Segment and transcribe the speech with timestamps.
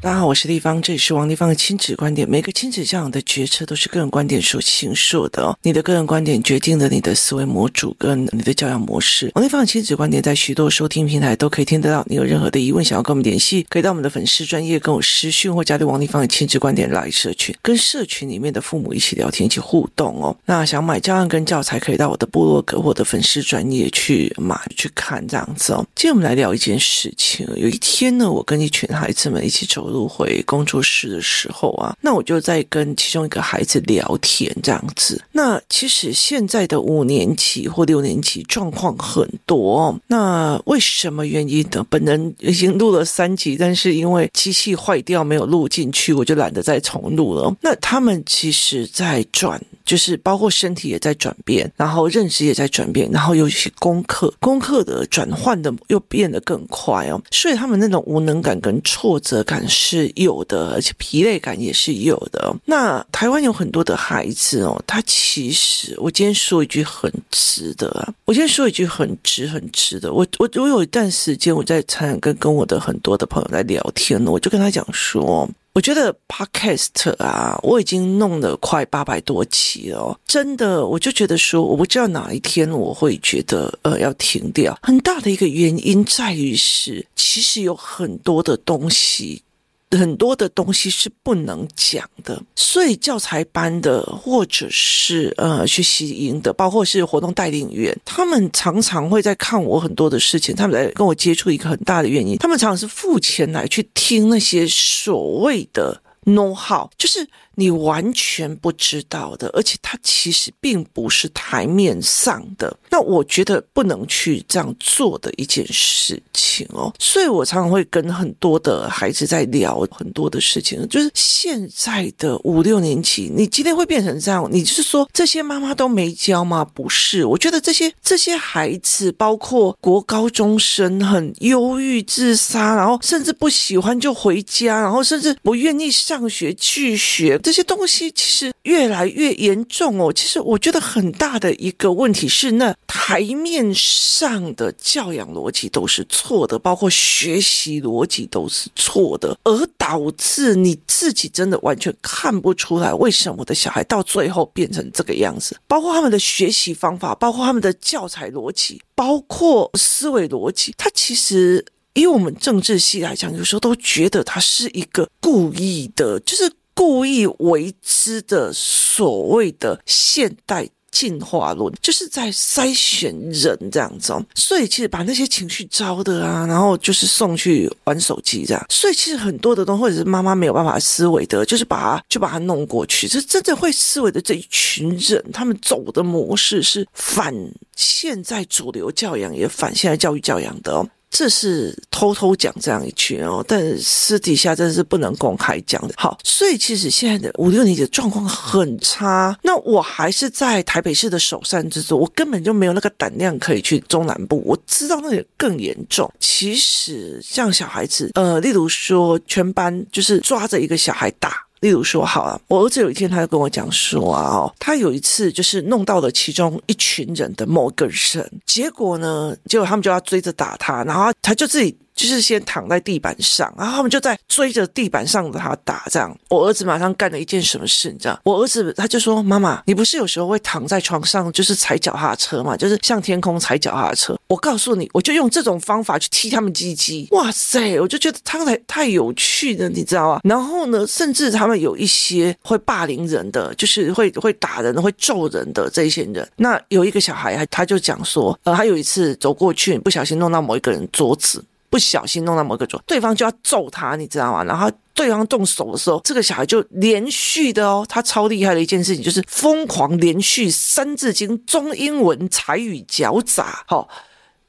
[0.00, 2.26] 大家好，我是丽芳，这里是王丽芳的亲子观点。
[2.30, 5.58] 每个亲子教养的决策都是个人观点所形塑的哦。
[5.62, 9.32] 你的个人观点决定了你的思维模组跟你的教养模式。
[9.34, 12.04] 王丽芳的亲子观点在许多收听平台都可以听得到。
[12.06, 20.34] 你有任何的疑问想要跟我们联系，可以到我们的粉丝专业跟我私讯，或加入王丽芳的亲子观点来社群，跟社群里面的父母一起聊天，一起互动哦。
[20.46, 25.84] 那想买教案跟教材，可以到我的部落格或者粉丝专业去买去看这样子哦。
[25.96, 27.44] 今天我们来聊一件事情。
[27.56, 29.87] 有一天呢，我跟一群孩子们一起走。
[29.88, 35.22] 入回工作室的时候啊，那我就在跟其中一个孩子聊天，这样子。
[35.32, 41.84] 那其实现在的五年级或六年级状况很多，那为什么原因呢？
[41.88, 47.54] 本人已经录了三集，但是因为机器坏掉没有录进去，我就懒得再重录了。
[47.60, 49.60] 那他们其实在转。
[49.88, 62.54] 就是包括身体也在转变，然后认知也在转变，然后尤其是功课，功课的转换的又变得更快哦，所以他们那种无能感跟挫折感是有的，而且疲累感也是有的。
[62.66, 75.48] 那台湾有很多的孩子哦，他其实我今天说一句很值得啊，我今天说一句很值很值得，我我我有一段时间我在参跟跟我的很多的朋友在聊天呢，我就跟他讲说。
[75.74, 84.76] 我觉得 Podcast 啊，我已经弄了快八百多期了，真的，我就觉得说，我不知道哪一天我会觉得呃要停掉。
[84.82, 89.42] 很大的一个原因在于是，其实有很多的东西。
[89.90, 107.26] 很多的东西是不能讲的，所以教材班的或者是呃学习营的，包括是活动带领员，他们常常会在看我很多的事情，他们来跟我接触一个很大的原因，他们常常是付钱来去听那些所谓的 know how，就是。
[107.58, 112.78] 你完全不知道的，而且它其实并不是台面上的。
[112.88, 116.94] 那我觉得不能去这样做的一件事情哦。
[117.00, 126.64] 所以我常常会跟很多的孩子在聊很多的事情，就是现在的五六年级，你今天会变成这样，你就是说这些妈妈都没教吗？
[126.64, 137.36] 不是，我觉得这些这些孩子，包括国高中生，很忧郁、自杀，然后甚至不喜欢就回家，然后甚至不愿意上学去学。
[137.48, 140.12] 这些东西其实越来越严重哦。
[140.12, 155.56] 其实我觉得很大的一个问题是，那台面上的教养逻辑都是错的，包括学习逻辑都是错的，而导致你自己真的完全看不出来为什么我的小孩到最后变成这个样子。
[155.66, 166.52] 包括他们的学习方法，包括他们的教材逻辑，包括思维逻辑，他其实以我们政治系来讲，有时候都觉得他是一个故意的，就是。
[166.78, 174.14] 故意为之的所谓的现代进化论，就是在筛选人这样子。
[174.36, 178.64] 所以其实把那些情绪糟的啊，然后就是送去玩手机这样。
[178.68, 183.08] 所以其实很多的东西，或者是妈妈没有办法思维的，就是把它就把它弄过去。
[183.08, 187.34] 这真正会思维的这一群人，他们走的模式是反
[187.74, 190.88] 现在主流教养，也反现在教育教养的哦。
[191.10, 195.94] 这是偷偷讲这样一句哦，但私底下真的是不能公开讲的。
[195.96, 199.36] 好，所以其实现在的五六年级的状况很差。
[199.42, 204.42] 那我还是在台北市的首善之作，我根本就没有那个胆量可以去中南部。
[204.44, 206.12] 我知道那里更严重。
[206.20, 211.47] 其实像小孩子，呃，例如说全班就是抓着一个小孩打。
[211.60, 221.76] 例如说，好了，我儿子有一天他就跟我讲说啊，哦，他有一次就是弄到了其中一群人的某个人，结果呢，结果他们就要追着打他，然后他就自己。
[221.98, 226.16] 就是先躺在地板上，然后他们就在追着地板上的他打，这样。
[226.28, 228.20] 我儿子马上干了一件什么事，你知道？
[228.22, 234.16] 我儿子他就说：“妈妈，你不是有时候会躺在床上，就是踩脚踏车嘛，就是向天空踩脚踏车。
[234.28, 237.08] 我告诉你，我就用这种方法去踢他们鸡鸡。
[237.10, 240.20] 哇塞，我就觉得他太太有趣了，你知道吗？
[240.22, 246.28] 然后呢，甚至他们有一些会霸凌人的，就是会会打人、会揍人的这些人。
[246.36, 254.44] 那有一个小孩，他就讲说，呃，他有一次走过去，不小心弄到某一个人桌子。”不小心弄到某个桌，对方就要揍他，你知道吗？
[254.44, 263.88] 然后对方动手的时候，这个小孩就连续的哦，他超厉害的一件事情就是疯狂连续三字经、中英文、才语夹杂，好，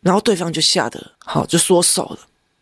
[0.02, 2.20] 然后对方就吓得好就缩手了，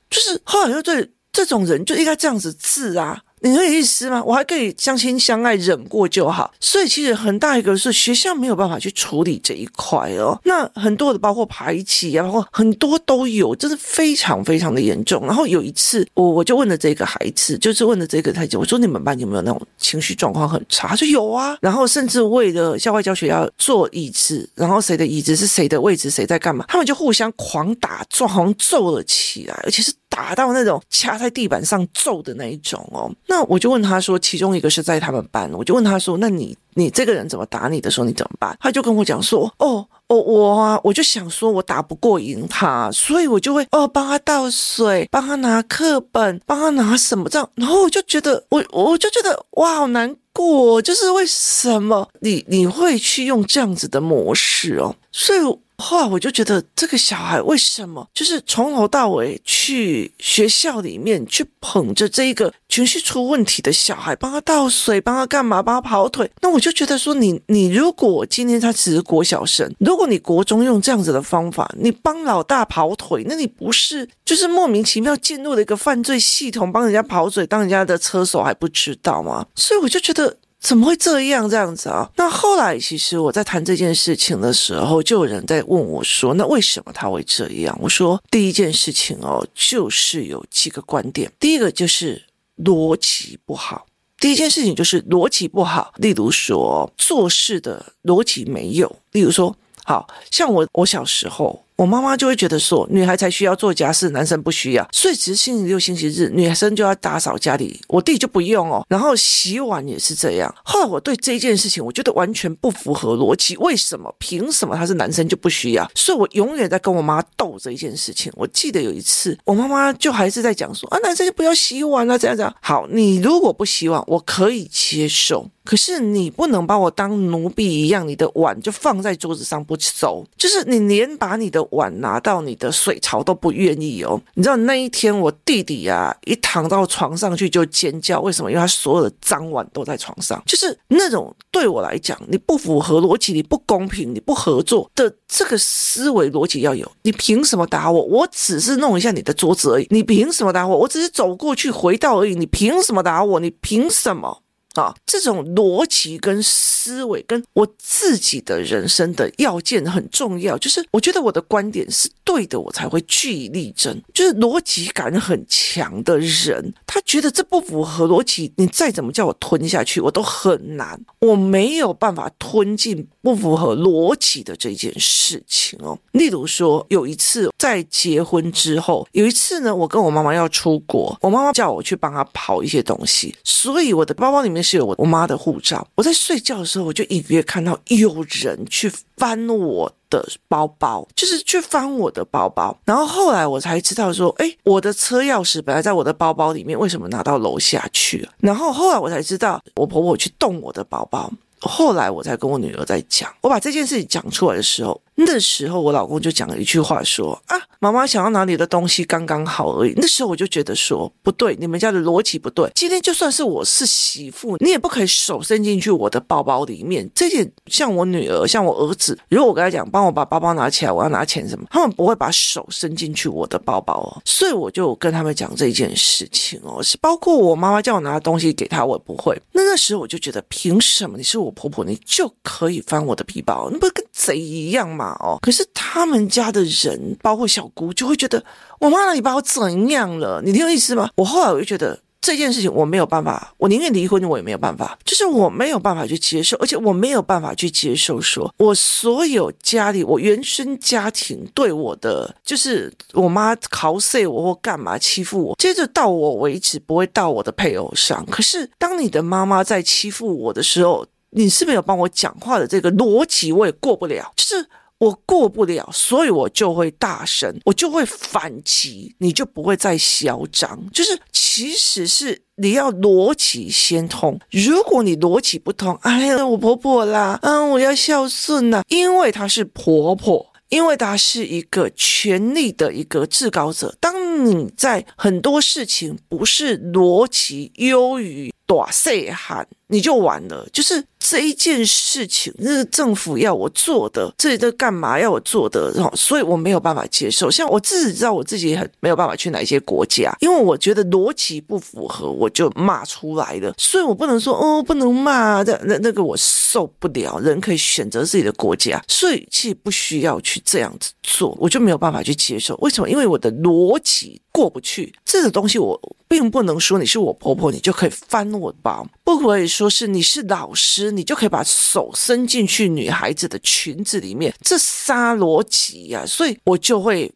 [0.10, 3.22] 就是后来就对这种人就应该这样子治啊。
[3.42, 4.24] 你有意思吗？
[4.24, 6.52] 我还可以相亲相爱，忍过就好。
[6.60, 10.40] 所以其实很大一个是学校没有办法去处理这一块哦。
[10.44, 15.26] 那很多的包括排挤啊，包括很多都有，真是非常非常的严重。
[15.26, 20.88] 然后有一次，我我就问了这个孩子，就是问了这个太监，我说你们班有没有那种情绪状况很差？
[20.88, 21.58] 他说有啊。
[21.62, 29.94] 然后甚至为了校外教学要坐椅子，然后谁的椅子是谁的位置，谁在干嘛，他们就互相狂打撞，好像揍了起来，而且是。
[30.18, 33.12] 打到那种掐在地板上揍的那一种哦。
[33.28, 38.58] 那我就问他说，其中一个是在他们班，我就问他说，那你你这个人怎么打你的时候你怎么办？
[38.60, 39.88] 他就跟我讲说，哦。
[40.08, 55.40] 哦，我啊，我就想说，我打不过赢他，所以我就会哦，帮他倒水，帮他拿课本，帮他拿什么这样，然后我就觉得，我我就觉得哇，好难过，就是为什么你你会去用这样子的模式哦，所以。
[55.78, 66.30] 后来我就觉得这个小孩为什么就是从头到尾去学校里面去捧着这一个情绪出问题的小孩，帮他倒水，帮他干嘛，帮他跑腿？
[66.42, 79.46] 那我就觉得说你，你如果今天他只是国小生，如果你国中用这样子的方法，你帮老大跑腿，那你不是就是莫名其妙进入了一个犯罪系统，帮人家跑嘴，当人家的车手还不知道吗？
[79.56, 80.38] 所以我就觉得。
[80.60, 82.10] 怎么会这样这样子啊？
[82.16, 91.32] 那后来其实我在谈这件事情的时候，就有人在问我说：“那为什么他会这样？”我说：“第一件事情哦，就是有几个观点。
[91.40, 92.24] 第一个就是
[92.58, 93.86] 逻辑不好。
[94.20, 95.94] 第一件事情就是逻辑不好。
[95.98, 98.94] 例如说做事的逻辑没有。
[99.12, 104.88] 例如说，好像我我小时候。”我妈妈就会觉得说，女孩才需要做家事，男生不需要。
[104.92, 108.84] 所以只是星期六、星期日，女生就要打扫家里，我弟就不用哦。
[108.90, 110.54] 然后洗碗也是这样。
[110.66, 113.56] 后来我对这件事情，我觉得完全不符合逻辑。
[113.58, 114.12] 为什么？
[114.18, 115.88] 凭什么他是男生就不需要？
[115.94, 118.32] 所以我永远在跟我妈斗这一件事情。
[118.36, 122.52] 我记得有一次，我妈妈就还是在讲说啊，男生就不要洗碗啊，这样这样。
[122.60, 125.48] 好，你如果不洗碗，我可以接受。
[125.64, 134.22] 可是你不能把我当奴婢一样，你的碗就放在桌子上不收，就是你连把你的碗拿到你的水槽都不愿意哦。
[134.36, 138.52] 你知道那一天我弟弟啊，一躺到床上去就尖叫，为什么？
[138.52, 146.92] 因为他所有的脏碗都在床上，就是那种对我来讲，你不符合逻辑，你不公平，你不合作的这个思维逻辑要有。
[147.04, 148.04] 你凭什么打我？
[148.04, 149.88] 我只是弄一下你的桌子而已。
[149.90, 150.78] 你凭什么打我？
[150.78, 152.36] 我只是走过去回到而已。
[152.36, 153.40] 你凭什么打我？
[153.40, 154.44] 你凭什么？
[154.78, 164.00] 啊，这种逻辑跟思维跟我自己的人生的要件很重要，就是我觉得我的观点是对的，我才会据以力争。
[164.14, 175.98] 就是逻辑感很强的人，他觉得这不符合逻辑，你再怎么叫我吞下去，我都很难，我没有办法吞进不符合逻辑的这件事情哦。
[176.12, 184.67] 例如说，有一次在结婚之后，有一次呢，我跟我妈妈要出国，我妈妈叫我去帮她跑一些东西，所以我的包包里面。
[184.68, 185.88] 是我我妈的护照。
[185.96, 192.78] 我在睡觉的时候，我就隐约看到有人去翻我的包包，就是去翻我的包包。
[192.84, 198.32] 然后后来我才知道说，哎，我的车钥匙本来在我的包包里面，为什么拿到楼下去了？
[198.40, 201.32] 然后后来我才知道，我婆婆去动我的包包。
[201.60, 205.02] 后来我才跟我女儿在讲，我把这件事情讲出来的时候。
[205.20, 209.94] 那时候我老公就讲了一句话说啊，妈妈想要拿你的东西刚刚好而已。
[209.98, 212.70] 那时候我就觉得说不对，你们家的逻辑不对。
[212.76, 217.10] 今天就算是我是媳妇，你也不可以手伸进去我的包包里面。
[217.16, 224.22] 这点像我女儿，像我儿子，如果我跟他讲，帮我把包包拿起来，我要拿钱什么，他们不会把手伸进去我的包包哦。
[224.24, 229.36] 所以我就跟他们讲这件事情哦，是包括我妈妈叫我拿东西给她，我也不会。
[229.52, 233.70] 那那时候我就觉得，凭什么你是我婆婆，你就可以翻我的皮包？
[233.72, 235.07] 你不是跟贼一样吗？
[235.20, 238.44] 哦，可是他们家的人，包括小姑，就会觉得
[238.80, 240.42] 我妈，你把我怎样了？
[240.44, 241.10] 你听我意思吗？
[241.16, 258.26] 我后来我就觉得这件事情我没有办法，我宁愿离婚，我也没有办法，就是我没有办法去接受，而且我没有办法去接受，说我所有家里我原生家庭对我的，就是我妈考碎我或干嘛欺负我，接着到我为止不会到我的配偶上。
[258.26, 264.68] 可是当你的妈妈在欺负我的时候，你是没有帮我讲话的这个逻辑，我也过不了，就是。
[265.00, 270.90] 我过不了，所以我就会大声，我就会反击，你就不会再嚣张。
[270.92, 283.96] 就是其实是你要逻辑先通，如果你逻辑不通，哎呀，我婆婆啦，嗯，我要孝顺呐，因为她是婆婆，因为她是一个权力的一个至高者。
[284.00, 291.04] 当你在很多事情不是逻辑优于大细汉，你就完了，就是。
[291.20, 295.92] 这一件事情，那是政府要我做的，这都干嘛要我做的？
[295.94, 297.52] 然后，所以我没有办法接受。
[297.52, 303.74] 像我自己知道，我自己很没有办法去哪一些国家，因为我觉得逻辑不符合，我就骂出来了。
[303.78, 307.38] 所以我不能说哦，不能骂，那那那个我受不了。
[307.40, 312.74] 人可以选择自己的国家，所以其实不需要去这样子做，我就没有办法去接受。
[312.78, 313.10] 为什么？
[313.10, 315.14] 因为我的逻辑过不去。
[315.24, 321.12] 这个东西我并不能说你是我婆婆，你就可以翻我包，不可以说是你是老师。
[321.12, 326.24] 你就可以把手伸进去女孩子的裙子里面，这杀逻辑呀！
[326.26, 327.32] 所以我就会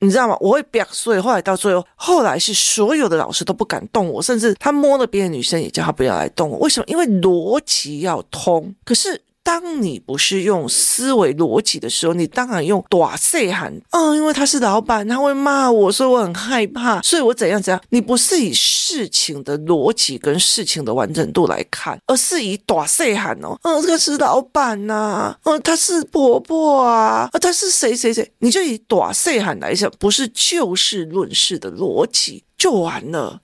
[0.00, 0.36] 你知道吗？
[0.40, 6.58] 我会表，所以后来到最后，后来是所有的老师都不敢动我，甚至他摸了别的女生也叫他不要来动我。
[6.58, 6.86] 为什么？
[6.88, 8.74] 因为逻辑要通。
[8.84, 9.22] 可是。
[9.42, 13.74] 当你不是用思维逻辑的时候，你当然用大细汉。
[13.90, 17.80] 嗯，因为他是老板，他会骂我，所以我很害怕，所以我怎样怎样。
[17.88, 23.58] 你不是以事情的逻辑跟事情的完整度来看，而是以大细汉哦。
[23.62, 33.40] 嗯，这个是老板呐、啊，嗯，他是婆婆啊，啊，他是谁谁谁，你就以大细汉来讲，不是就事论事的逻辑就完了。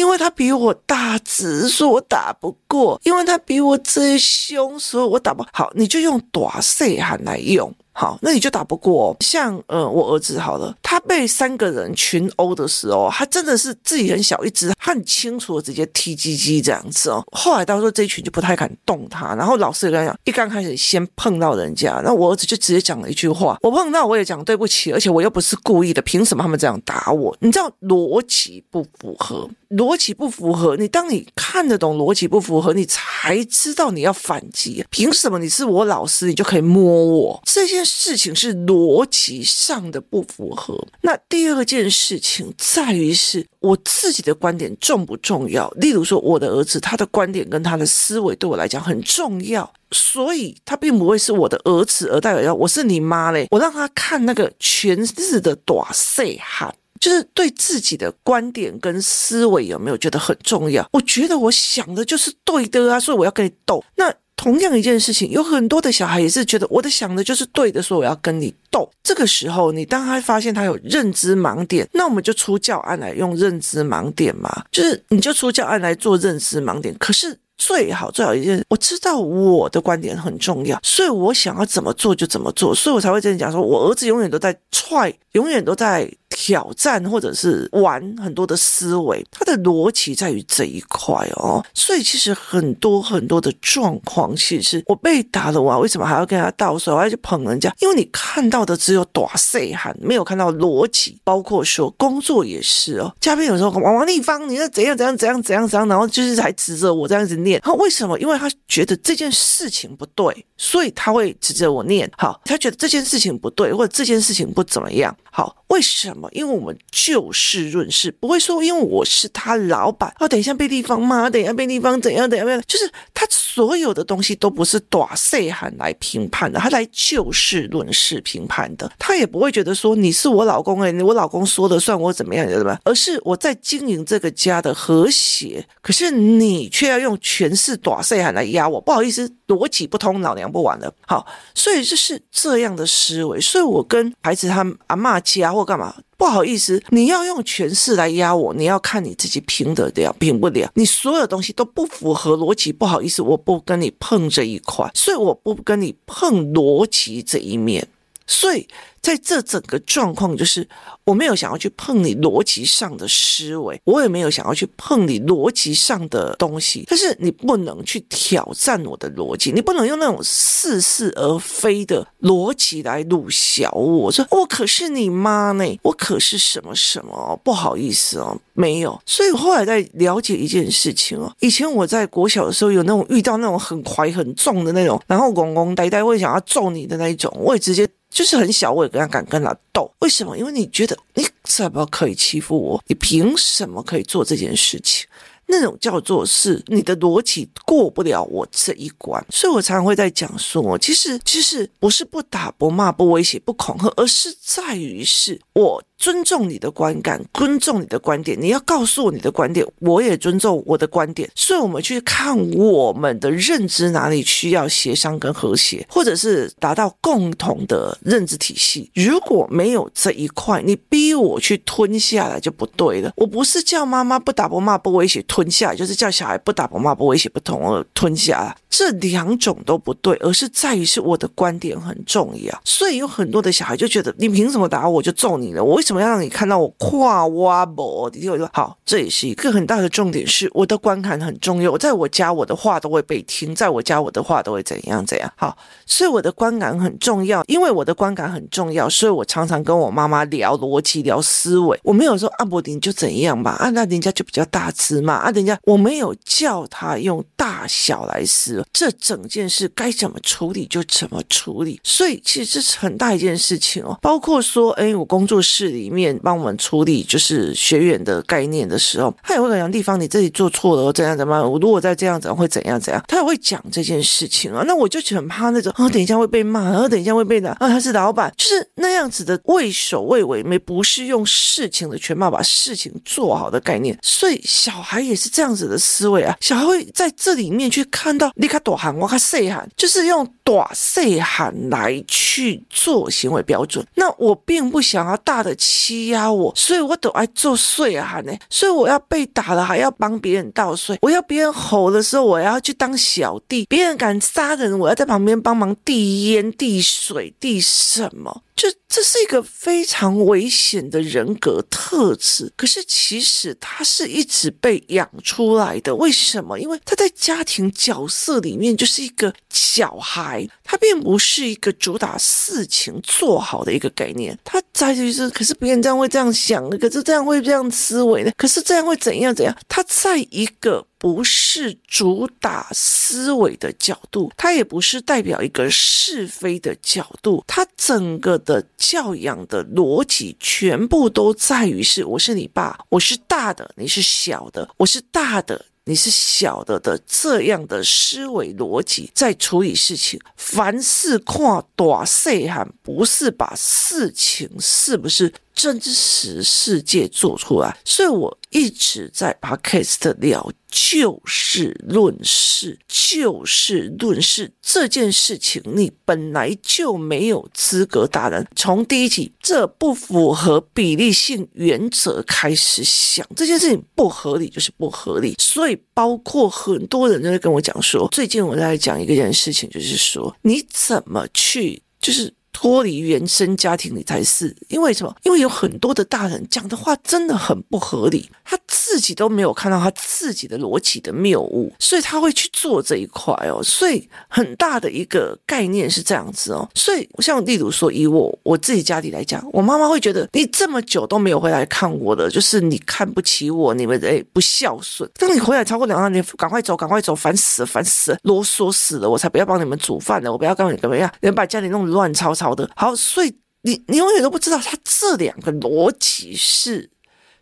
[0.00, 5.70] 因为他比我大只，所以我打不过；因为他比我最凶，所以我打不好。
[5.74, 7.70] 你就用短碎喊来用。
[8.00, 9.14] 好，那你就打不过。
[9.20, 17.22] 像呃，我儿子好了，他被三个人群殴的时候，他真的是自己很小一只，他很清楚的直接踢鸡鸡这样子哦。
[17.32, 27.36] 后来到时候这一群就不太敢动他，然后老师也跟他讲，一刚开始先碰到人家，那我儿子就直接讲了一句话：我碰到我也讲对不起，而且我又不是故意的，凭什么他们这样打我？
[27.40, 30.74] 你知道逻辑不符合，逻辑不符合。
[30.78, 34.82] 你当你看得懂逻辑不符合，你才知道你要反击。
[34.88, 37.89] 凭什么你是我老师，你就可以摸我这些？
[37.90, 40.86] 事情是逻辑上的不符合。
[41.02, 45.68] 那第二件事情在于是我自己的观点重不重要？
[45.70, 53.46] 例如说，我的儿子他的观点跟他的思维对我来讲很重要，所以他并不会是我的儿子而代表要我是你妈嘞。
[53.50, 60.88] 我让他看那个全日的大细汉，就是对自己的观点跟思维有没有觉得很重要？
[60.92, 63.84] 我觉得我想的就是对的啊，所以我要跟你斗。
[63.96, 64.14] 那。
[64.40, 68.90] 同样一件事情，有很多的小孩也是觉得我的想的就是对的，所以我要跟你斗。
[69.02, 76.96] 这个时候，你当他发现他有认知盲点，那我们就出教案来用认知盲点嘛，就是你就出教案来做认知盲点。
[76.98, 86.10] 可是最好最好一件事，我知道我的观点很重要，所以我想要怎么做就怎么做，所以我才会这样讲，说我儿子永远都在踹，永远都在。
[86.32, 97.74] 挑战或者是玩很多的思维，他的逻辑在于这一块哦，所以其实很多很多的状况，其实我被打了，我为什么还要跟他倒手，还要去捧人家？
[97.80, 101.18] 因为你看到的只有打碎喊，没有看到逻辑。
[101.24, 108.18] 包括说工作也是哦，嘉宾有时候王王立芳，你要怎样怎样怎样怎样怎样，然后就是还指着我这样子念，他为什么？
[108.18, 112.10] 因为他觉得这件事情不对，所以他会指着我念。
[112.16, 115.16] 好，他觉得这件事情不对，或者这件事情不怎么样。
[115.32, 116.28] 好，为什么？
[116.32, 140.92] 因为我们就事论事，不会说因为我是他老板，哦，等一下被地方骂，等一下被地方怎样怎样怎样，就是他所有的东西都不是大细汉来评判的，他来就事论事评判的，他也不会觉得说你是我老公哎，我老公说了算，我怎么样怎么样，而是我在经营这个家的和谐，可是你却要用权势大细汉来压我，不好意思，逻辑不通，老娘不玩了。
[141.06, 145.94] 好，所以就是这样的思维，所以我跟孩子他阿嬷家或干嘛。
[146.18, 150.70] 不好意思，你要用权势来压我，你要看你自己平得了，平不了。
[150.74, 157.88] 你所有东西都不符合逻辑，不好意思，我不跟你碰这一块，所以我不跟你碰逻辑这一面，
[158.30, 158.66] 所以。
[159.02, 160.68] 在这整个状况，就是
[161.04, 166.84] 我没有想要去碰你逻辑上的思维，我也没有想要去碰你逻辑上的东西。
[166.86, 174.12] 但是你不能去挑战我的逻辑，你不能用那种似是而非的逻辑来辱小我。
[174.12, 177.40] 说我可是你妈呢，我可是什么什么？
[177.42, 179.00] 不好意思哦，没有。
[179.06, 187.88] 所以后来在了解一件事情哦，以前我在国小的时候有那种遇到那种很怀很重的那种，然后公公呆呆会想要揍你的那一种，我也直接。
[188.10, 189.90] 就是很小，我也跟他敢跟他斗。
[190.00, 190.36] 为什么？
[190.36, 192.82] 因为你觉得你怎么可以欺负我？
[192.88, 195.06] 你凭什么可以做这件事情？
[195.46, 199.24] 那种叫做是你的逻辑过不了我这一关。
[199.30, 205.82] 所以我常常会在讲说，其实其实不是不打不骂不威胁不恐吓，而是在于是我。
[206.00, 211.30] 尊重你的观感，尊重你的观点，你要告诉我你的观点，我也尊重我的观点。
[211.34, 218.90] 所以，我们去看我们的认知哪里需要协商跟和谐，或者是达到共同的认知体系。
[218.94, 223.12] 如果没有这一块，你逼我去吞下来就不对了。
[223.16, 228.56] 我不是叫妈妈不打不骂不威胁吞下来，就是叫小孩不打不骂不威胁不同而吞下来。
[228.70, 232.58] 这两种都不对，而是在于是我的观点很重要。
[232.64, 235.62] 所以有很多的小孩就觉得，你凭什么打我，我就揍你了？
[235.62, 238.08] 我为什么要让你看到我跨挖博？
[238.14, 241.76] 你听我说，好，这也是一个很大的重点，是我的观感很重要。
[241.76, 245.32] 在我家，我的话都会被听；在我家，我的话都会怎样怎样。
[245.36, 251.78] 好，所以我的观感很重要，因为我的观感很重要，所以我常常跟我妈妈聊逻辑、聊思维。
[251.82, 261.80] 我没有说阿伯丁就怎样吧，啊，那人家就比较大只嘛，啊，人家我没有叫他用大小来思这整件事该怎么处理就怎么处理。
[261.84, 274.64] 所以其实这是很大一件事情哦，包括说，哎，我工作室里面帮我们处理就是学员的概念的时候，他也会讲地方你自己做错了，怎样怎么样，我如果再这样子会怎样怎样，他也会讲这件事情啊。
[274.66, 283.98] 那我就很怕那种啊，等一下会被骂，然后等一下会被打啊，他是老板，就是那样子的畏首畏尾，没不是用事情的全貌把事情做好的概念。
[284.02, 293.86] 所以小孩也是这样子的思维啊，小孩会在这里面去看到你卡多喊我卡细喊，就是用短细喊来去做行为标准。
[293.94, 298.32] 那我并不想要大的欺压我，所以我都爱做碎喊呢。
[298.50, 308.42] 所以我要被打了还要帮别人倒水，我要别人吼的时候我要去当小弟，别人敢杀人我要在旁边帮忙递烟递水递什么。
[308.60, 315.96] 就这是一个非常危险的人格特质，可是其实他是一直被养出来的。
[315.96, 316.60] 为什么？
[316.60, 324.38] 因为他在家庭角色里面就是一个小孩，他并不是一个主打事情做好的一个概念。
[324.44, 329.56] 他在就是，可是别人这样会这样想，可是这样会这样思维的，可是这样会怎样怎样？
[329.70, 330.86] 他在一个。
[331.00, 350.20] 不是主打思维的角度，它也不是代表一个是非的角度，它整个的教养的逻辑全部都在于是：我是你爸，我是大的，你是小的，我是大的，你是小的的这样的思维逻辑在处理事情。
[350.36, 360.52] 凡事看大细汉，不是把事情是不是真实世界做出来，所以我一直在 podcast 聊。
[360.70, 368.46] 就事论事，就事论事这件事情，你本来就没有资格打人。
[368.54, 375.34] 从第一集，这不符合比例性原则开始想，这件事情不合理就是不合理。
[375.38, 382.32] 所以，包括很多人都在跟我讲说，最近我在讲一个件事情，就是说你怎么去，就是。
[382.52, 385.14] 脱离原生家庭里才是，因为什么？
[385.22, 393.62] 因为有很多的大人讲的话真的很不合理，他自己都没有看到他自己的逻辑的谬误，所以他会去做这一块哦。
[393.62, 396.68] 所以很大的一个概念是这样子哦。
[396.74, 405.08] 所以像例如说，以我我自己家里来讲，我妈妈会觉得你这么久都没有回来看我的，就是你看不起我，你们诶不孝顺。
[405.14, 412.50] 当你回来超过两三年，赶快走，赶快走，烦死了，烦死了，啰嗦死了，我才不要帮你们煮饭呢，我不要跟你怎么样，你们把家里弄得乱糟糟。
[412.50, 416.90] 好的，好，所以你你永远都不知道他这两个逻辑是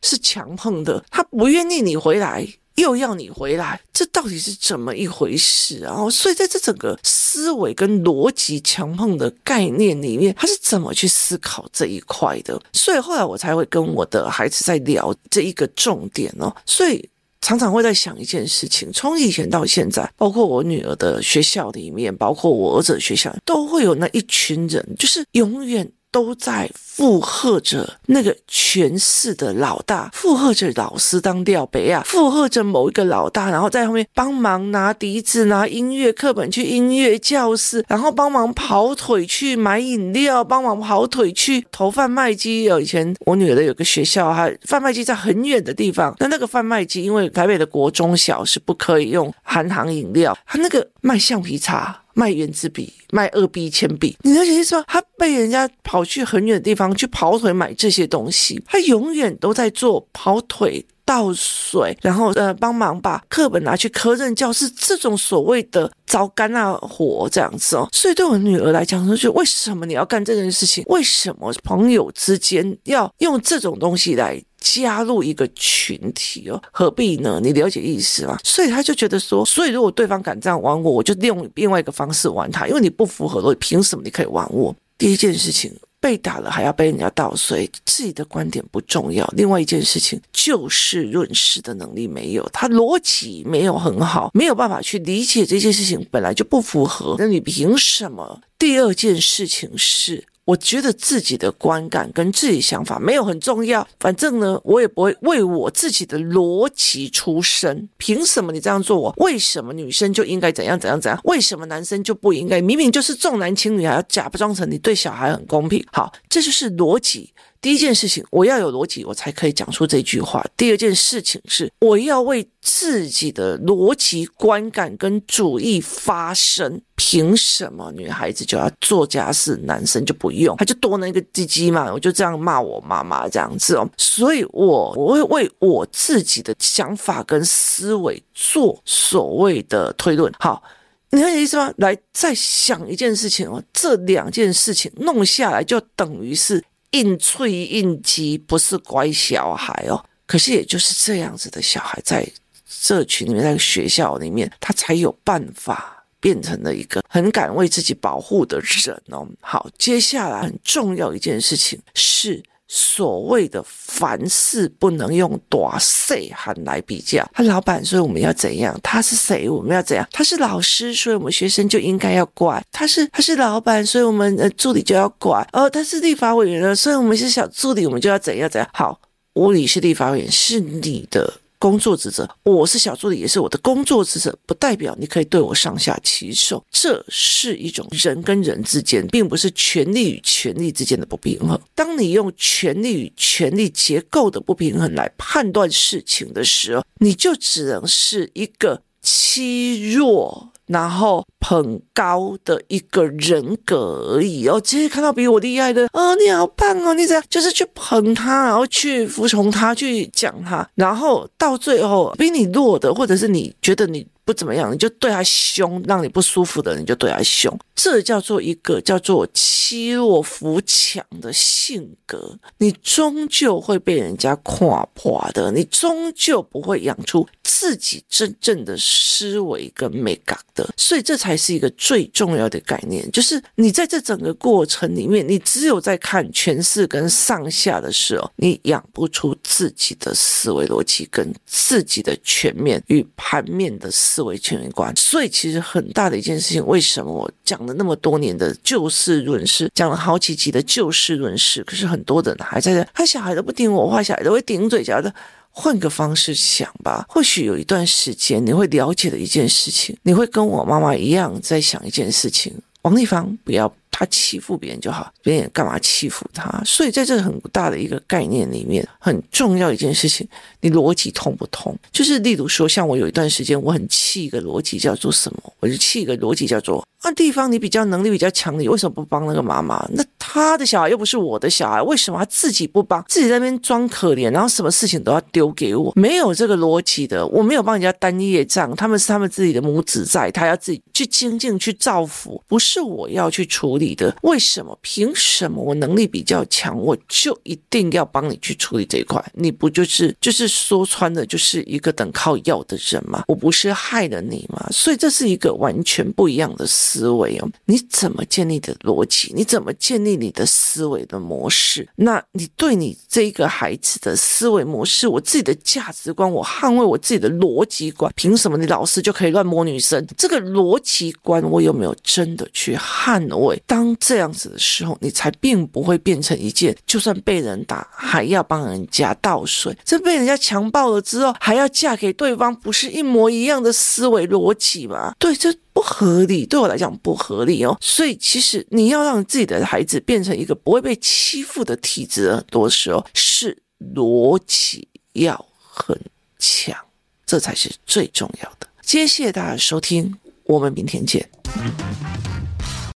[0.02, 5.94] 是强横的，他不愿意你回来，又要你回来，这到底是怎么一回事啊？
[5.94, 12.60] 然后，所以在这整个思维跟逻辑强横的概念里面，他是怎么去思考这一块的？
[12.72, 17.08] 所以后来我才会跟我的孩子在聊这一个重点哦，所以。
[17.40, 25.90] 常常会在想一件事情，从以前到现在，包括我女儿的学校里面，包括我儿子的学校，都会有那一群人，就是永远。
[26.10, 42.64] 都在附和着那个权势的老大，附和着老师当吊杯啊，附和着某一个老大，然后在后面帮忙拿笛子、拿音乐课本去音乐教室，然后帮忙跑腿去买饮料，帮忙跑腿去投贩卖机。
[42.64, 52.02] 有以前我女儿的有个学校，哈，贩卖机在很远的地方，那那个贩卖机因为台北的国中小是不可以用含糖饮料，他那个卖橡皮擦。
[52.18, 54.84] 卖圆珠笔，卖二 B 铅笔，你了解意思吗？
[54.88, 67.88] 他被人家跑去很远的地方去跑腿买这些东西，他永远都在做跑腿倒水，然后呃帮忙把课本拿去科任教室这种所谓的糟干啊活这样子哦。
[67.92, 70.82] 所以对我女儿来讲，就是为什么你要干这件事情？
[70.88, 74.42] 为什么朋友之间要用这种东西来？
[74.60, 77.40] 加入一个群体哦，何必呢？
[77.42, 78.38] 你了解意思吗？
[78.42, 84.74] 所以他就觉得说，所以如果对方敢这样玩我，我就利用另外一个方式玩他，因为你不符合逻辑，凭什么你可以玩我？
[84.98, 89.24] 第一件事情，被打了还要被人家倒水，自己的观点不重要。
[89.36, 98.40] 另外一件事情，就事论事的能力没有，他逻辑没有很好，没有办法去理解这件事情本来就不符合，那你凭什么？
[98.58, 100.24] 第二件事情是。
[100.48, 107.86] 我觉得自己的观感跟自己想法没有很重要，反正呢，我也不会为我自己的逻辑出声。
[107.98, 109.14] 凭什么你这样做我？
[109.18, 111.20] 为什么女生就应该怎样怎样怎样？
[111.24, 112.62] 为什么男生就不应该？
[112.62, 115.84] 明明就是重男轻女，还要假装成你对小孩很公平。
[115.92, 117.34] 好，这就是逻辑。
[117.60, 120.44] 第一件事情，我要有逻辑，我才可以讲出这句话。
[120.56, 126.80] 第二件事情是，我要为自己的逻辑观感跟主义发声。
[126.96, 130.56] 凭什么女孩子就要做家事，男生就不用？
[130.56, 133.88] 他就多了一个鸡鸡嘛，我就这样骂我妈妈这样子哦。
[133.96, 140.32] 所以我我会为我自己的想法跟思维做所谓的推论。
[140.38, 140.62] 好。
[141.10, 141.72] 你有意思吗？
[141.78, 150.04] 来，再想一件事情哦，这两件事情弄下来，就等于是硬脆硬激，不是乖小孩哦。
[150.26, 152.26] 可是也就是这样子的小孩，在
[152.66, 159.26] 社群里面，在学校里面，他才有办法变成了一个很敢为自己保护的人哦。
[159.40, 162.42] 好，接下来很重要一件事情是。
[162.70, 168.78] 所谓的凡事不能用大细喊来比较，他老板，说我们要怎样？
[168.82, 169.48] 他是谁？
[169.48, 170.06] 我们要怎样？
[170.12, 172.62] 他是老师，所以我们学生就应该要乖。
[172.70, 175.46] 他是他是老板，所以我们呃助理就要乖。
[175.52, 178.68] 哦，他是立法委员了，所以我们是小助理，我们就要怎样怎样？
[178.74, 179.00] 好，
[179.32, 181.40] 无理是立法委员，是你的。
[181.58, 186.64] 工作职责，我是小助理，也是我的工作职责，不代表你可以对我上下其手。
[186.70, 191.60] 这是一种人跟人之间，并不是权力与权力之间的不平衡。
[191.74, 200.52] 当你用权力与权力结构的不平衡来判断事情的时候，你就只能是一个欺弱。
[200.68, 214.06] 然后很高的一个人格而已哦，其实看到比我厉害的，哦，你好棒哦，你怎样就是去捧他，然后去服从他，去讲他，然后到最后比你弱的，或者是你觉得你。
[214.28, 244.17] 不怎么样，你就对他凶，让你不舒服的人就对他凶，这叫做一个叫做欺弱扶强的性格，你终究会被人家跨破的，你终究不会养出自己真正的思维跟美感的，所以这才是一个最重要的概念，就是你在这整个过程里面，你只有在看权势跟上下的时候，你养不出自己的思维逻辑跟自己的全面与盘面的思。
[244.18, 255.14] 思维权威观，所以其实很大的一件事情，为什么我讲了那么多年的就事论事，讲了好几集的就事论事，可是很多的人还在这，他小孩都不听我话，小孩都会顶嘴，小孩的
[255.52, 262.52] 换个方式想吧，或许有一段时间你会了解的一件事情，你会跟我妈妈一样在想一件事情，
[262.82, 263.72] 王丽芳不要。
[263.90, 266.62] 他欺负别人就好，别人干嘛欺负他？
[266.64, 270.26] 所以在这个很大的一个概念里面，很重要一件事情，
[270.60, 271.76] 你逻辑通不通？
[271.90, 275.52] 就是例如说，像我有一段时间，我很气一个逻辑叫做什么？
[275.60, 276.86] 我就气一个逻辑叫做。
[277.04, 279.88] 那地方你比较能力比较强，你为什么不帮那个妈妈？
[279.92, 283.04] 那他的小孩又不是我的小孩，为什么他自己不帮？
[283.06, 285.92] 自己在那边装可怜，然后什么事情都要丢给我？
[285.94, 294.14] 没有这个逻辑的，我没有帮人家担业账，他们是他们自己的母子债，他要自己去精进去造福，不是我要去处理的。
[294.22, 294.78] 为什么？
[294.82, 295.62] 凭什么？
[295.62, 299.24] 我能力比较强，我就一定要帮你去处理这一块？
[299.34, 303.24] 你不就是就是说穿了，就是一个等靠要的人吗？
[303.28, 304.66] 我不是害了你吗？
[304.70, 306.66] 所以这是一个完全不一样的。
[306.66, 309.32] 思维哦，你怎么建立的逻辑？
[309.34, 311.88] 你怎么建立你的思维的模式？
[311.96, 320.06] 那你对你这个孩子的思维模式，我自己的价值观，我捍卫我自己的逻辑观，凭什么你老师就可以乱摸女生？
[320.16, 323.60] 这个逻辑观我有没有真的去捍卫？
[323.68, 335.14] 当这样子的时候，你才并不会变成一件就算被人打还要帮人家倒水，这被人家强暴了之后还要嫁给对方，不是一模一样的思维逻辑吗？
[335.20, 335.54] 对，这。
[335.70, 337.78] 不合理，对我来讲不合理哦。
[337.80, 343.56] 所以其实你要让自己的孩子变成一个不会被欺负的体质，很多时候是
[343.94, 345.96] 逻辑要很
[346.36, 346.76] 强，
[347.24, 348.66] 这才是最重要的。
[348.82, 351.30] 谢谢大家收听，我们明天见。